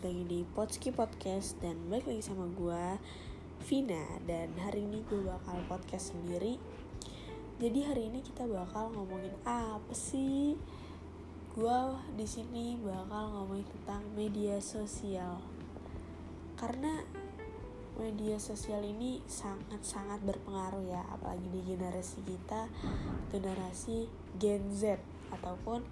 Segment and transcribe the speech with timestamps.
[0.00, 2.96] balik lagi di Potski Podcast dan balik lagi sama gue
[3.68, 6.56] Vina dan hari ini gue bakal podcast sendiri.
[7.60, 10.56] Jadi hari ini kita bakal ngomongin apa sih?
[11.52, 11.78] Gue
[12.16, 15.36] di sini bakal ngomongin tentang media sosial.
[16.56, 17.04] Karena
[18.00, 22.72] media sosial ini sangat-sangat berpengaruh ya, apalagi di generasi kita,
[23.28, 24.08] generasi
[24.40, 24.96] Gen Z
[25.28, 25.84] ataupun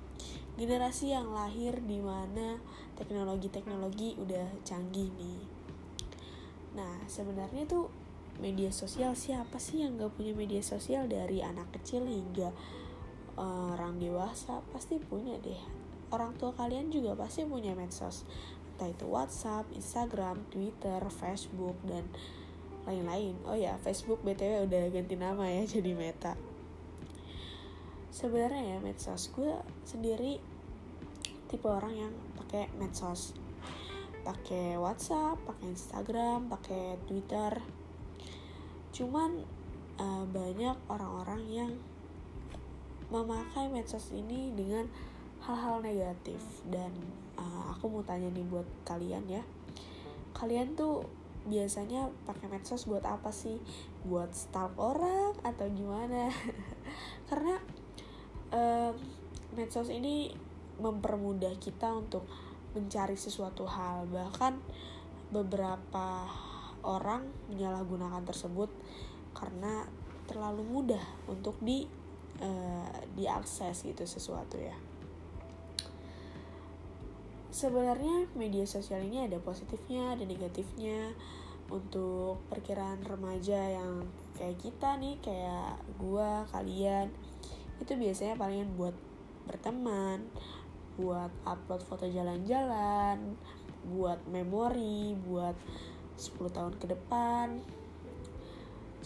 [0.59, 2.59] generasi yang lahir di mana
[2.99, 5.41] teknologi-teknologi udah canggih nih.
[6.75, 7.87] Nah, sebenarnya tuh
[8.43, 12.51] media sosial siapa sih yang gak punya media sosial dari anak kecil hingga
[13.39, 15.63] uh, orang dewasa pasti punya deh.
[16.11, 18.27] Orang tua kalian juga pasti punya medsos.
[18.75, 22.03] Entah itu WhatsApp, Instagram, Twitter, Facebook, dan
[22.83, 23.39] lain-lain.
[23.47, 26.48] Oh ya, Facebook BTW udah ganti nama ya jadi Meta
[28.19, 29.55] sebenarnya ya medsos gue
[29.87, 30.43] sendiri
[31.47, 33.39] tipe orang yang pakai medsos
[34.27, 37.63] pakai WhatsApp, pakai Instagram, pakai Twitter.
[38.91, 39.47] Cuman
[39.97, 41.73] uh, banyak orang-orang yang
[43.09, 44.85] memakai medsos ini dengan
[45.41, 46.93] hal-hal negatif dan
[47.41, 49.41] uh, aku mau tanya nih buat kalian ya.
[50.37, 51.07] Kalian tuh
[51.49, 53.57] biasanya pakai medsos buat apa sih?
[54.05, 56.29] Buat stalk orang atau gimana?
[57.33, 57.57] Karena
[58.53, 58.93] uh,
[59.57, 60.33] medsos ini
[60.79, 62.25] mempermudah kita untuk
[62.73, 64.07] mencari sesuatu hal.
[64.09, 64.55] Bahkan
[65.35, 66.25] beberapa
[66.87, 68.71] orang menyalahgunakan tersebut
[69.35, 69.85] karena
[70.29, 71.89] terlalu mudah untuk di
[72.41, 74.77] uh, diakses gitu sesuatu ya.
[77.49, 81.17] Sebenarnya media sosial ini ada positifnya ada negatifnya.
[81.69, 84.09] Untuk perkiraan remaja yang
[84.41, 87.13] kayak kita nih kayak gua kalian
[87.79, 88.95] itu biasanya palingan buat
[89.49, 90.27] berteman
[90.99, 93.39] buat upload foto jalan-jalan
[93.87, 95.55] buat memori buat
[96.19, 97.63] 10 tahun ke depan.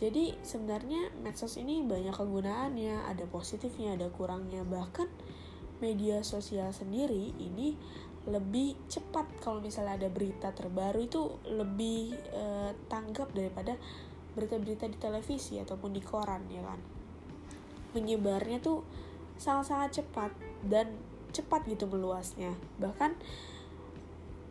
[0.00, 4.64] Jadi sebenarnya medsos ini banyak kegunaannya ada positifnya ada kurangnya.
[4.64, 5.06] Bahkan
[5.84, 7.76] media sosial sendiri ini
[8.26, 9.28] lebih cepat.
[9.44, 13.76] Kalau misalnya ada berita terbaru itu lebih eh, tanggap daripada
[14.32, 17.01] berita-berita di televisi ataupun di koran ya kan
[17.92, 18.84] menyebarnya tuh
[19.36, 20.30] sangat-sangat cepat
[20.64, 20.92] dan
[21.32, 22.52] cepat gitu meluasnya.
[22.78, 23.16] Bahkan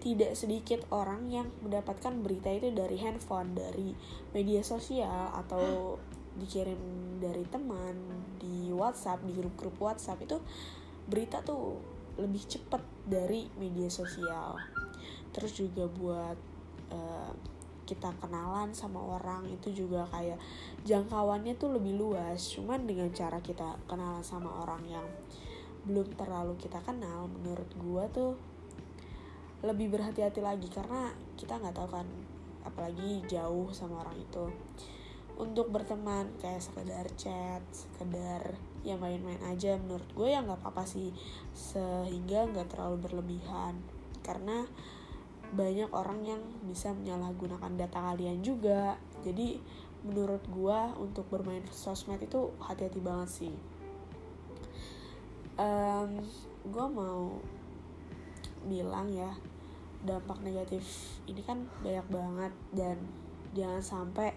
[0.02, 3.94] tidak sedikit orang yang mendapatkan berita itu dari handphone dari
[4.34, 5.98] media sosial atau
[6.42, 6.80] dikirim
[7.22, 7.94] dari teman
[8.42, 10.42] di WhatsApp di grup-grup WhatsApp itu
[11.06, 11.78] berita tuh
[12.18, 14.58] lebih cepat dari media sosial.
[15.32, 16.38] Terus juga buat
[16.90, 17.32] uh,
[17.92, 20.40] kita kenalan sama orang itu juga kayak
[20.88, 22.40] jangkauannya tuh lebih luas.
[22.56, 25.04] Cuman dengan cara kita kenalan sama orang yang
[25.84, 28.32] belum terlalu kita kenal menurut gue tuh
[29.68, 30.72] lebih berhati-hati lagi.
[30.72, 32.08] Karena kita nggak tahu kan
[32.64, 34.48] apalagi jauh sama orang itu.
[35.36, 38.56] Untuk berteman kayak sekedar chat sekedar
[38.88, 41.12] ya main-main aja menurut gue ya nggak apa-apa sih.
[41.52, 43.84] Sehingga nggak terlalu berlebihan.
[44.24, 44.64] Karena
[45.52, 48.96] banyak orang yang bisa menyalahgunakan data kalian juga.
[49.24, 49.60] Jadi
[50.08, 53.56] menurut gua untuk bermain sosmed itu hati-hati banget sih.
[55.60, 56.24] Um,
[56.72, 57.38] gua mau
[58.66, 59.36] bilang ya
[60.02, 60.86] dampak negatif
[61.30, 62.98] ini kan banyak banget dan
[63.54, 64.34] jangan sampai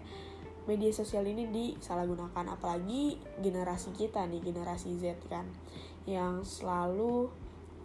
[0.65, 2.59] media sosial ini disalahgunakan.
[2.59, 5.47] Apalagi generasi kita nih generasi Z kan
[6.05, 7.31] yang selalu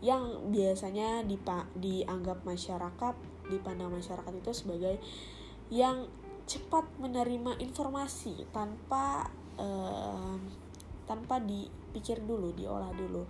[0.00, 3.14] yang biasanya dipa dianggap masyarakat
[3.52, 4.96] dipandang masyarakat itu sebagai
[5.68, 6.08] yang
[6.48, 9.28] cepat menerima informasi tanpa
[9.60, 10.34] uh,
[11.04, 13.26] tanpa dipikir dulu diolah dulu.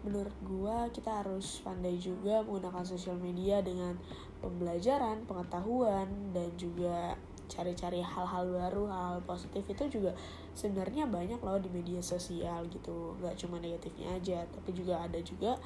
[0.00, 3.96] Menurut gua kita harus pandai juga menggunakan sosial media dengan
[4.40, 7.16] pembelajaran pengetahuan dan juga
[7.50, 9.66] cari-cari hal-hal baru hal, hal positif.
[9.66, 10.14] Itu juga
[10.54, 13.18] sebenarnya banyak loh di media sosial gitu.
[13.18, 15.58] Nggak cuma negatifnya aja tapi juga ada juga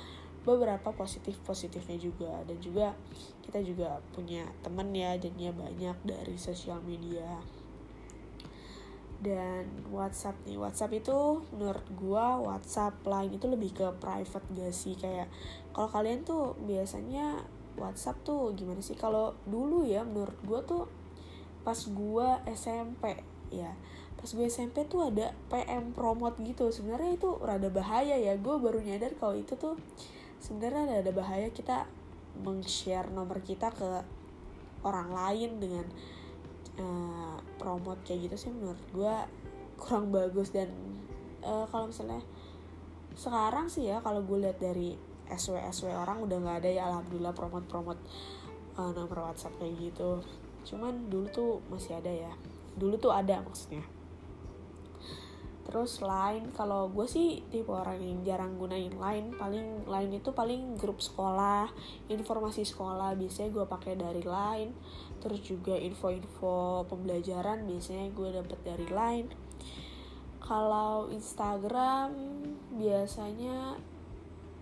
[0.45, 2.45] beberapa positif positifnya juga.
[2.45, 2.93] Dan juga
[3.43, 7.41] kita juga punya temen ya jadinya banyak dari sosial media.
[9.25, 14.95] Dan WhatsApp nih WhatsApp itu menurut gua WhatsApp lain itu lebih ke private gak sih?
[15.01, 15.33] Kayak
[15.73, 17.41] kalau kalian tuh biasanya
[17.81, 18.95] WhatsApp tuh gimana sih?
[18.95, 20.85] Kalau dulu ya menurut gua tuh
[21.65, 23.17] pas gua SMP
[23.49, 23.73] ya
[24.25, 26.73] pas gue SMP tuh ada PM promote gitu.
[26.73, 28.33] Sebenarnya itu rada bahaya ya.
[28.41, 29.77] Gue baru nyadar kalau itu tuh
[30.45, 31.89] sebenarnya ada bahaya kita
[32.45, 34.05] meng-share nomor kita ke
[34.85, 35.87] orang lain dengan
[36.77, 39.15] uh, promote kayak gitu sih menurut gue
[39.81, 40.53] kurang bagus.
[40.53, 40.69] Dan
[41.41, 42.21] uh, kalau misalnya
[43.17, 44.93] sekarang sih ya kalau gue lihat dari
[45.33, 48.03] SW SW orang udah nggak ada ya alhamdulillah promote promote
[48.77, 50.21] uh, nomor WhatsApp kayak gitu.
[50.69, 52.33] Cuman dulu tuh masih ada ya.
[52.77, 54.04] Dulu tuh ada maksudnya
[55.65, 60.77] terus lain kalau gue sih tipe orang yang jarang gunain lain paling lain itu paling
[60.77, 61.73] grup sekolah
[62.13, 64.77] informasi sekolah biasanya gue pakai dari lain.
[65.25, 69.27] Terus juga info-info pembelajaran biasanya gue dapet dari lain.
[70.45, 72.13] Kalau Instagram
[72.77, 73.81] biasanya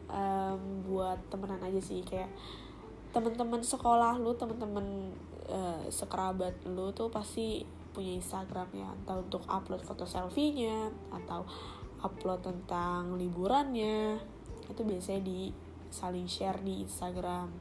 [0.06, 2.30] um, buat temenan aja sih kayak
[3.12, 5.12] temen-temen sekolah lu temen-temen
[5.50, 11.44] uh, sekerabat lu tuh pasti punya Instagram ya entah untuk upload foto selfie-nya atau
[12.02, 14.18] upload tentang liburannya
[14.66, 15.40] itu biasanya di
[15.92, 17.52] saling share di Instagram.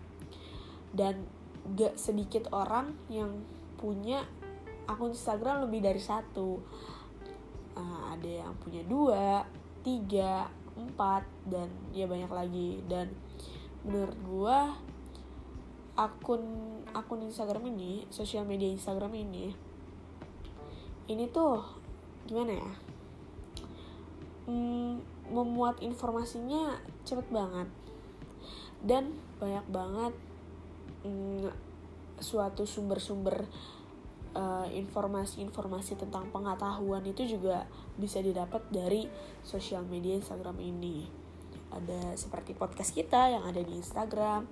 [0.92, 1.28] Dan
[1.75, 3.44] gak sedikit orang yang
[3.78, 4.25] punya
[4.88, 6.57] akun Instagram lebih dari satu.
[7.72, 9.48] Uh, ada yang punya dua
[9.80, 12.69] tiga empat dan ya banyak lagi.
[12.88, 13.12] Dan
[13.83, 14.57] menurut gue
[16.00, 16.44] akun
[16.95, 19.70] akun Instagram ini sosial media Instagram ini
[21.11, 21.59] ini tuh
[22.25, 22.71] gimana ya?
[24.47, 27.67] Hmm, memuat informasinya cepet banget.
[28.81, 30.13] Dan banyak banget
[31.05, 31.51] hmm,
[32.17, 33.45] suatu sumber-sumber
[34.33, 37.67] uh, informasi-informasi tentang pengetahuan itu juga
[37.99, 39.05] bisa didapat dari
[39.43, 41.05] sosial media Instagram ini.
[41.71, 44.47] Ada seperti podcast kita yang ada di Instagram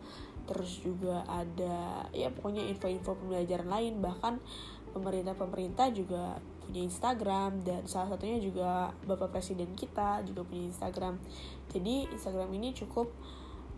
[0.49, 4.41] terus juga ada ya pokoknya info-info pembelajaran lain bahkan
[4.91, 6.37] pemerintah-pemerintah juga
[6.69, 11.17] punya Instagram dan salah satunya juga Bapak Presiden kita juga punya Instagram.
[11.73, 13.09] Jadi Instagram ini cukup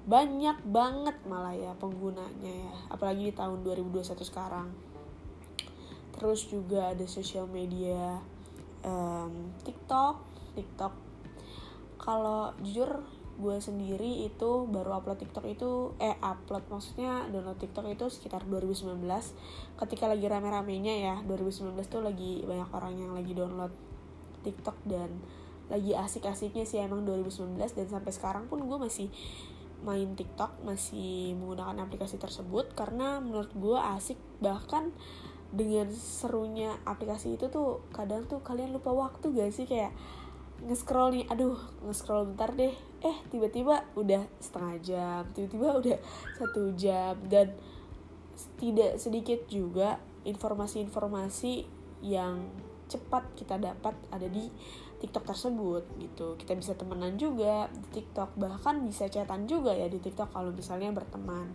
[0.01, 4.67] banyak banget malah ya penggunanya ya, apalagi di tahun 2021 sekarang.
[6.17, 8.19] Terus juga ada sosial media
[8.83, 10.19] um, TikTok,
[10.59, 10.93] TikTok.
[12.01, 13.05] Kalau jujur
[13.39, 18.97] gue sendiri itu baru upload TikTok itu eh upload maksudnya download TikTok itu sekitar 2019
[19.79, 23.73] ketika lagi rame-ramenya ya 2019 tuh lagi banyak orang yang lagi download
[24.41, 25.21] TikTok dan
[25.71, 29.07] lagi asik-asiknya sih emang 2019 dan sampai sekarang pun gue masih
[29.81, 34.17] main TikTok masih menggunakan aplikasi tersebut karena menurut gue asik.
[34.41, 34.93] Bahkan
[35.51, 39.65] dengan serunya aplikasi itu tuh kadang tuh kalian lupa waktu gak sih?
[39.65, 39.91] Kayak
[40.61, 41.57] nge-scroll nih aduh
[41.89, 45.97] nge-scroll bentar deh eh tiba-tiba udah setengah jam tiba-tiba udah
[46.37, 47.53] satu jam dan
[48.57, 51.65] tidak sedikit juga informasi-informasi
[52.05, 52.45] yang
[52.91, 54.51] cepat kita dapat ada di
[55.01, 56.37] TikTok tersebut gitu.
[56.37, 60.93] Kita bisa temenan juga di TikTok bahkan bisa chatan juga ya di TikTok kalau misalnya
[60.93, 61.49] berteman.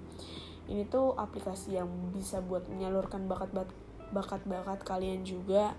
[0.67, 3.55] Ini tuh aplikasi yang bisa buat menyalurkan bakat
[4.11, 5.79] bakat-bakat kalian juga.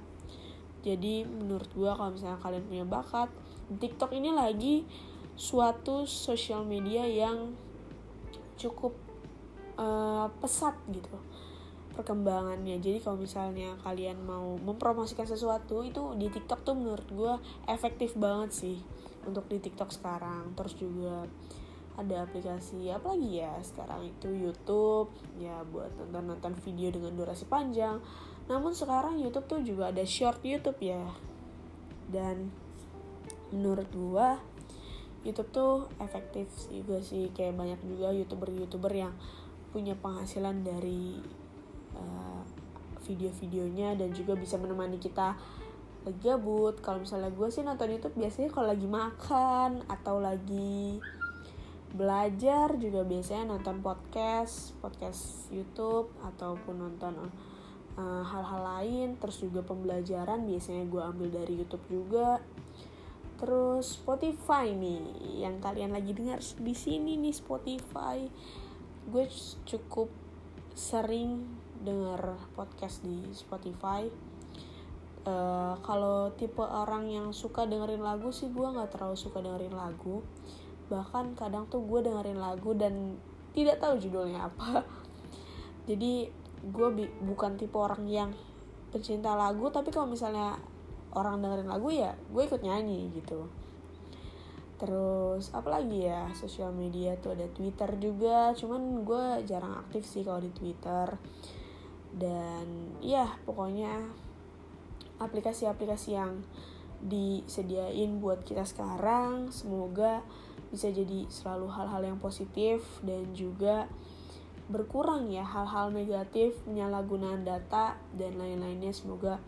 [0.85, 3.27] Jadi menurut gue kalau misalnya kalian punya bakat
[3.67, 4.87] TikTok ini lagi
[5.37, 7.53] suatu sosial media yang
[8.57, 8.97] cukup
[9.77, 11.13] uh, pesat gitu
[11.97, 12.77] perkembangannya.
[12.77, 17.33] Jadi kalau misalnya kalian mau mempromosikan sesuatu itu di TikTok tuh menurut gue
[17.65, 18.77] efektif banget sih
[19.25, 20.53] untuk di TikTok sekarang.
[20.53, 21.25] Terus juga
[21.97, 25.09] ada aplikasi apa lagi ya sekarang itu YouTube
[25.41, 27.97] ya buat nonton nonton video dengan durasi panjang.
[28.45, 31.01] Namun sekarang YouTube tuh juga ada short YouTube ya.
[32.05, 32.53] Dan
[33.49, 34.37] menurut gua
[35.27, 37.29] YouTube tuh efektif sih gue sih.
[37.35, 39.13] Kayak banyak juga youtuber-youtuber yang
[39.75, 41.19] punya penghasilan dari
[41.93, 42.41] uh,
[43.03, 45.35] video-videonya dan juga bisa menemani kita
[46.07, 51.03] lagi gabut kalau misalnya gue sih nonton YouTube biasanya kalau lagi makan atau lagi
[51.91, 57.27] belajar juga biasanya nonton podcast podcast YouTube ataupun nonton
[57.97, 59.17] Eh, hal-hal uh, lain.
[59.17, 62.37] Terus juga pembelajaran biasanya gue ambil dari YouTube juga
[63.37, 65.01] terus Spotify nih
[65.45, 68.25] yang kalian lagi dengar di sini nih Spotify.
[69.07, 69.29] Gue
[69.63, 70.09] cukup
[70.73, 71.45] sering
[71.85, 74.09] denger podcast di Spotify.
[75.27, 80.25] Uh, kalau tipe orang yang suka dengerin lagu sih gue nggak terlalu suka dengerin lagu.
[80.89, 83.21] Bahkan kadang tuh gue dengerin lagu dan
[83.53, 84.81] tidak tahu judulnya apa.
[85.89, 86.29] Jadi
[86.67, 86.87] gue
[87.21, 88.31] bukan tipe orang yang
[88.89, 90.57] pecinta lagu tapi kalau misalnya
[91.17, 93.49] orang dengerin lagu ya gue ikut nyanyi gitu.
[94.77, 96.29] Terus apalagi ya?
[96.37, 101.17] Sosial media tuh ada Twitter juga cuman gue jarang aktif sih kalau di Twitter.
[102.13, 104.05] Dan ya pokoknya
[105.17, 106.45] aplikasi-aplikasi yang
[106.97, 110.25] disediain buat kita sekarang semoga
[110.73, 113.85] bisa jadi selalu hal-hal yang positif dan juga
[114.67, 118.91] berkurang ya hal-hal negatif penyalahgunaan data dan lain-lainnya.
[118.91, 119.39] Semoga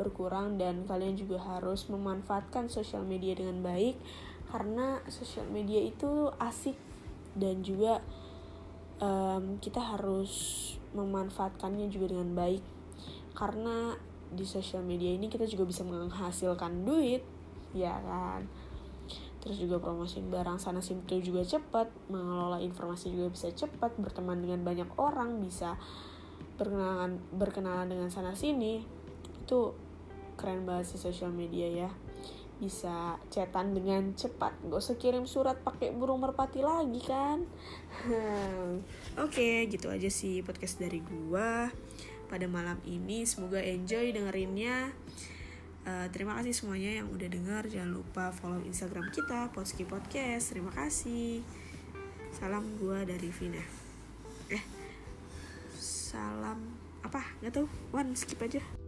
[0.00, 4.00] berkurang dan kalian juga harus memanfaatkan sosial media dengan baik
[4.48, 6.74] karena sosial media itu asik
[7.38, 8.02] dan juga
[8.98, 10.32] um, kita harus
[10.94, 12.62] memanfaatkannya juga dengan baik.
[13.34, 13.94] Karena
[14.30, 17.22] di sosial media ini kita juga bisa menghasilkan duit
[17.74, 18.46] ya kan?
[19.40, 24.60] Terus juga promosiin barang sana sini juga cepat mengelola informasi juga bisa cepat berteman dengan
[24.66, 25.80] banyak orang bisa
[26.60, 28.84] berkenalan berkenalan dengan sana sini.
[29.46, 29.72] Itu
[30.40, 31.90] keren banget sih sosial media ya.
[32.56, 34.56] Bisa cetan dengan cepat.
[34.64, 37.44] Gak usah kirim surat pakai burung merpati lagi kan.
[39.20, 41.68] Oke okay, gitu aja sih podcast dari gua
[42.32, 43.28] pada malam ini.
[43.28, 44.96] Semoga enjoy dengerinnya.
[45.80, 50.56] Uh, terima kasih semuanya yang udah dengar jangan lupa follow instagram kita Potski Podcast.
[50.56, 51.44] Terima kasih.
[52.32, 53.64] Salam gua dari Vina.
[54.52, 54.64] Eh
[55.80, 56.60] salam
[57.00, 57.24] apa?
[57.40, 57.66] Nggak tahu.
[57.96, 58.79] One skip aja